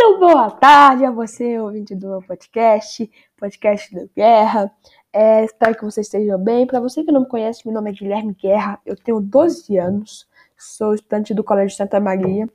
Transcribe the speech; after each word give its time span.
Boa 0.00 0.50
tarde 0.50 1.04
a 1.04 1.10
você, 1.10 1.58
ouvinte 1.58 1.94
do 1.94 2.08
meu 2.08 2.22
podcast, 2.22 3.10
podcast 3.38 3.94
do 3.94 4.10
Guerra. 4.16 4.72
É, 5.12 5.44
espero 5.44 5.74
que 5.74 5.84
vocês 5.84 6.06
estejam 6.06 6.38
bem. 6.38 6.66
Para 6.66 6.80
você 6.80 7.04
que 7.04 7.12
não 7.12 7.20
me 7.20 7.28
conhece, 7.28 7.66
meu 7.66 7.74
nome 7.74 7.90
é 7.90 7.92
Guilherme 7.92 8.32
Guerra, 8.32 8.80
eu 8.86 8.96
tenho 8.96 9.20
12 9.20 9.76
anos, 9.76 10.26
sou 10.56 10.94
estudante 10.94 11.34
do 11.34 11.44
Colégio 11.44 11.76
Santa 11.76 12.00
Maria. 12.00 12.48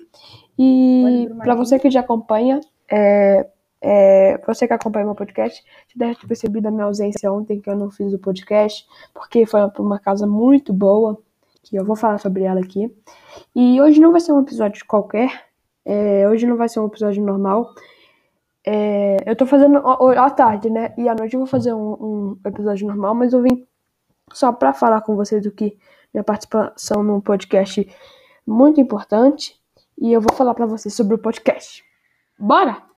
E 0.57 1.29
para 1.37 1.53
você 1.53 1.77
que 1.77 1.91
já 1.91 1.99
acompanha, 1.99 2.59
é, 2.91 3.47
é, 3.79 4.37
você 4.45 4.67
que 4.67 4.73
acompanha 4.73 5.05
meu 5.05 5.15
podcast, 5.15 5.63
você 5.87 5.99
deve 5.99 6.15
ter 6.15 6.27
percebido 6.27 6.67
a 6.67 6.71
minha 6.71 6.85
ausência 6.85 7.31
ontem, 7.31 7.61
que 7.61 7.69
eu 7.69 7.75
não 7.75 7.91
fiz 7.91 8.11
o 8.11 8.19
podcast, 8.19 8.87
porque 9.13 9.45
foi 9.45 9.69
por 9.69 9.85
uma 9.85 9.99
causa 9.99 10.25
muito 10.25 10.73
boa, 10.73 11.21
que 11.61 11.75
eu 11.75 11.85
vou 11.85 11.95
falar 11.95 12.17
sobre 12.17 12.43
ela 12.43 12.59
aqui. 12.59 12.91
E 13.55 13.79
hoje 13.79 13.99
não 13.99 14.11
vai 14.11 14.19
ser 14.19 14.31
um 14.31 14.41
episódio 14.41 14.83
qualquer, 14.87 15.45
é, 15.85 16.27
hoje 16.27 16.47
não 16.47 16.57
vai 16.57 16.67
ser 16.67 16.79
um 16.79 16.87
episódio 16.87 17.23
normal. 17.23 17.73
É, 18.65 19.17
eu 19.29 19.35
tô 19.35 19.45
fazendo 19.45 19.77
à 19.77 20.29
tarde, 20.31 20.69
né? 20.69 20.93
E 20.97 21.07
à 21.07 21.13
noite 21.13 21.35
eu 21.35 21.39
vou 21.39 21.47
fazer 21.47 21.73
um, 21.73 21.93
um 21.93 22.39
episódio 22.45 22.87
normal, 22.87 23.13
mas 23.13 23.31
eu 23.31 23.41
vim 23.41 23.65
só 24.33 24.51
pra 24.51 24.73
falar 24.73 25.01
com 25.01 25.15
vocês 25.15 25.43
do 25.43 25.51
que 25.51 25.77
minha 26.13 26.23
participação 26.23 27.03
num 27.03 27.21
podcast 27.21 27.87
muito 28.45 28.81
importante. 28.81 29.55
E 29.97 30.11
eu 30.11 30.19
vou 30.19 30.35
falar 30.35 30.53
para 30.55 30.65
vocês 30.65 30.93
sobre 30.93 31.15
o 31.15 31.19
podcast. 31.19 31.83
Bora! 32.37 32.94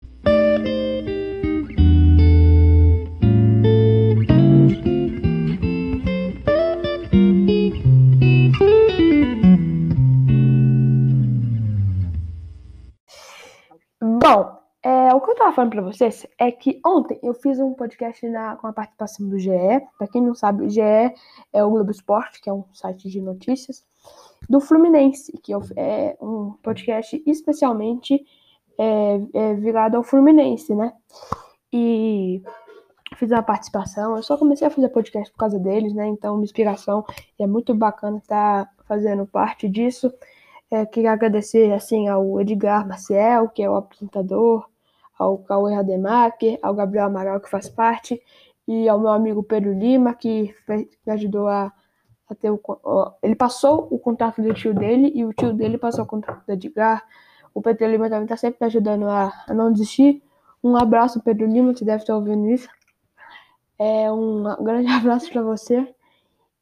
O 15.17 15.20
que 15.20 15.31
eu 15.31 15.34
tava 15.34 15.53
falando 15.53 15.70
pra 15.70 15.83
vocês 15.83 16.27
é 16.39 16.50
que 16.50 16.81
ontem 16.84 17.19
eu 17.22 17.33
fiz 17.34 17.59
um 17.59 17.72
podcast 17.75 18.28
na, 18.28 18.56
com 18.56 18.67
a 18.67 18.72
participação 18.72 19.28
do 19.28 19.39
GE. 19.39 19.50
Pra 19.98 20.06
quem 20.06 20.23
não 20.23 20.34
sabe, 20.34 20.64
o 20.64 20.70
GE 20.70 20.81
é 20.81 21.64
o 21.64 21.70
Globo 21.70 21.91
Esporte, 21.91 22.41
que 22.41 22.50
é 22.50 22.53
um 22.53 22.64
site 22.73 23.08
de 23.08 23.20
notícias, 23.20 23.84
do 24.48 24.61
Fluminense, 24.61 25.33
que 25.42 25.53
é 25.77 26.17
um 26.20 26.53
podcast 26.62 27.23
especialmente 27.27 28.25
é, 28.78 29.20
é 29.33 29.55
virado 29.55 29.97
ao 29.97 30.03
Fluminense, 30.03 30.75
né? 30.75 30.92
E 31.73 32.42
fiz 33.17 33.30
uma 33.30 33.42
participação. 33.42 34.17
Eu 34.17 34.23
só 34.23 34.36
comecei 34.36 34.67
a 34.67 34.70
fazer 34.70 34.89
podcast 34.91 35.33
por 35.33 35.39
causa 35.39 35.58
deles, 35.58 35.95
né? 35.95 36.06
Então, 36.06 36.34
uma 36.34 36.45
inspiração. 36.45 37.05
E 37.39 37.42
é 37.42 37.47
muito 37.47 37.75
bacana 37.75 38.19
estar 38.19 38.70
fazendo 38.86 39.27
parte 39.27 39.69
disso. 39.69 40.12
É, 40.70 40.84
queria 40.84 41.12
agradecer 41.12 41.73
assim 41.73 42.08
ao 42.08 42.41
Edgar 42.41 42.86
Maciel, 42.86 43.48
que 43.48 43.62
é 43.62 43.70
o 43.70 43.77
apresentador, 43.77 44.69
ao 45.19 45.39
Cauê 45.39 45.75
Rademacher, 45.75 46.59
ao 46.62 46.75
Gabriel 46.75 47.06
Amaral, 47.06 47.41
que 47.41 47.50
faz 47.50 47.69
parte, 47.69 48.20
e 48.69 48.89
ao 48.89 48.98
meu 48.98 49.11
amigo 49.11 49.42
Pedro 49.42 49.73
Lima, 49.73 50.14
que 50.14 50.55
me 50.69 51.12
ajudou 51.12 51.48
a, 51.48 51.73
a 52.28 52.34
ter 52.34 52.50
o. 52.50 52.61
Ele 53.23 53.34
passou 53.34 53.86
o 53.91 53.98
contato 53.98 54.42
do 54.42 54.53
tio 54.53 54.75
dele 54.75 55.12
e 55.14 55.25
o 55.25 55.33
tio 55.33 55.53
dele 55.53 55.78
passou 55.78 56.05
o 56.05 56.08
contato 56.08 56.45
do 56.45 56.53
Edgar. 56.53 57.05
O 57.55 57.62
Pedro 57.62 57.89
Lima 57.91 58.08
também 58.08 58.25
está 58.25 58.36
sempre 58.36 58.58
me 58.61 58.67
ajudando 58.67 59.06
a, 59.08 59.33
a, 59.48 59.55
não 59.55 59.73
desistir. 59.73 60.23
Um 60.62 60.77
abraço, 60.77 61.23
Pedro 61.23 61.47
Lima, 61.47 61.73
que 61.73 61.84
deve 61.84 62.03
estar 62.03 62.14
ouvindo 62.14 62.48
isso. 62.51 62.69
É 63.78 64.11
um 64.11 64.42
grande 64.62 64.89
abraço 64.92 65.30
para 65.30 65.42
você. 65.42 65.95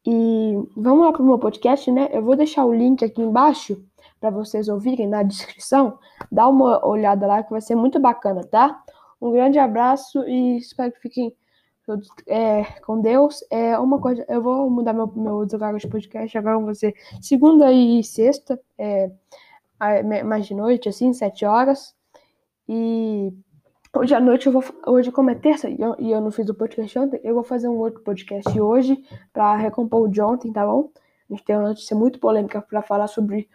E 0.06 0.54
vamos 0.76 1.06
lá 1.06 1.12
para 1.12 1.22
o 1.22 1.26
meu 1.26 1.38
podcast, 1.38 1.90
né? 1.90 2.10
Eu 2.12 2.22
vou 2.22 2.36
deixar 2.36 2.64
o 2.66 2.74
link 2.74 3.02
aqui 3.02 3.22
embaixo 3.22 3.82
para 4.24 4.30
vocês 4.30 4.70
ouvirem 4.70 5.06
na 5.06 5.22
descrição. 5.22 5.98
Dá 6.32 6.48
uma 6.48 6.84
olhada 6.86 7.26
lá 7.26 7.42
que 7.42 7.50
vai 7.50 7.60
ser 7.60 7.74
muito 7.74 8.00
bacana, 8.00 8.42
tá? 8.42 8.82
Um 9.20 9.30
grande 9.30 9.58
abraço 9.58 10.26
e 10.26 10.56
espero 10.56 10.92
que 10.92 11.00
fiquem 11.00 11.36
todos 11.84 12.08
é, 12.26 12.64
com 12.80 13.02
Deus. 13.02 13.44
É 13.50 13.78
uma 13.78 14.00
coisa, 14.00 14.24
eu 14.26 14.40
vou 14.40 14.70
mudar 14.70 14.94
meu, 14.94 15.06
meu 15.14 15.34
horário 15.36 15.78
de 15.78 15.86
podcast. 15.86 16.38
Agora 16.38 16.58
vão 16.58 16.74
ser 16.74 16.94
segunda 17.20 17.70
e 17.70 18.02
sexta, 18.02 18.58
é, 18.78 19.10
mais 20.24 20.46
de 20.46 20.54
noite, 20.54 20.88
assim, 20.88 21.12
sete 21.12 21.44
horas. 21.44 21.94
E 22.66 23.30
hoje 23.94 24.14
à 24.14 24.20
noite 24.20 24.46
eu 24.46 24.52
vou. 24.52 24.64
Hoje, 24.86 25.12
como 25.12 25.28
é 25.28 25.34
terça 25.34 25.68
e 25.68 25.78
eu, 25.78 25.96
e 25.98 26.10
eu 26.10 26.22
não 26.22 26.30
fiz 26.30 26.48
o 26.48 26.54
podcast 26.54 26.98
ontem, 26.98 27.20
eu 27.22 27.34
vou 27.34 27.44
fazer 27.44 27.68
um 27.68 27.76
outro 27.76 28.00
podcast 28.00 28.58
hoje 28.58 29.04
para 29.34 29.54
recompor 29.54 30.00
o 30.00 30.08
de 30.08 30.22
ontem, 30.22 30.50
tá 30.50 30.66
bom? 30.66 30.88
A 31.28 31.34
gente 31.34 31.44
tem 31.44 31.56
uma 31.56 31.68
notícia 31.68 31.94
muito 31.94 32.18
polêmica 32.18 32.62
para 32.62 32.80
falar 32.80 33.06
sobre 33.06 33.50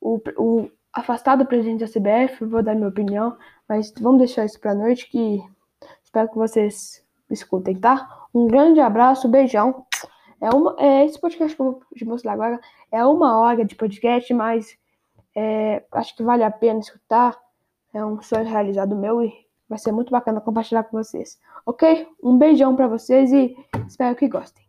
o, 0.00 0.20
o 0.36 0.70
afastado 0.92 1.46
presidente 1.46 1.80
da 1.80 1.86
CBF, 1.86 2.44
vou 2.44 2.62
dar 2.62 2.74
minha 2.74 2.88
opinião, 2.88 3.36
mas 3.68 3.92
vamos 4.00 4.18
deixar 4.18 4.44
isso 4.44 4.60
pra 4.60 4.74
noite 4.74 5.10
que 5.10 5.42
espero 6.02 6.28
que 6.28 6.36
vocês 6.36 7.04
escutem, 7.30 7.76
tá? 7.76 8.26
Um 8.34 8.46
grande 8.46 8.80
abraço, 8.80 9.28
beijão. 9.28 9.86
É 10.40 10.50
uma, 10.50 10.74
é, 10.78 11.04
esse 11.04 11.20
podcast 11.20 11.54
que 11.54 11.62
eu 11.62 11.72
vou 11.72 11.82
te 11.94 12.04
mostrar 12.04 12.32
agora 12.32 12.60
é 12.90 13.04
uma 13.04 13.38
hora 13.38 13.64
de 13.64 13.74
podcast, 13.74 14.32
mas 14.32 14.76
é, 15.34 15.84
acho 15.92 16.16
que 16.16 16.22
vale 16.22 16.44
a 16.44 16.50
pena 16.50 16.80
escutar. 16.80 17.36
É 17.92 18.04
um 18.04 18.20
sonho 18.22 18.44
realizado 18.44 18.94
meu 18.94 19.22
e 19.22 19.32
vai 19.68 19.78
ser 19.78 19.92
muito 19.92 20.10
bacana 20.10 20.40
compartilhar 20.40 20.84
com 20.84 20.96
vocês. 20.96 21.38
Ok? 21.66 22.06
Um 22.22 22.38
beijão 22.38 22.74
para 22.76 22.86
vocês 22.86 23.32
e 23.32 23.56
espero 23.86 24.14
que 24.16 24.28
gostem. 24.28 24.67